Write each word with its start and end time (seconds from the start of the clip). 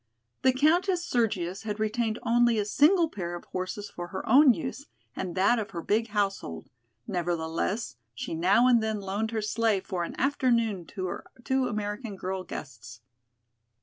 The 0.41 0.51
Countess 0.51 1.05
Sergius 1.05 1.61
had 1.61 1.79
retained 1.79 2.17
only 2.23 2.57
a 2.57 2.65
single 2.65 3.07
pair 3.07 3.35
of 3.35 3.43
horses 3.45 3.87
for 3.91 4.07
her 4.07 4.27
own 4.27 4.51
use 4.51 4.87
and 5.15 5.35
that 5.35 5.59
of 5.59 5.69
her 5.69 5.81
big 5.83 6.07
household, 6.07 6.71
nevertheless, 7.05 7.97
she 8.15 8.33
now 8.33 8.65
and 8.67 8.81
then 8.81 8.99
loaned 8.99 9.29
her 9.29 9.43
sleigh 9.43 9.81
for 9.81 10.03
an 10.03 10.19
afternoon 10.19 10.87
to 10.87 11.05
her 11.05 11.25
two 11.43 11.67
American 11.67 12.15
girl 12.15 12.43
guests. 12.43 13.01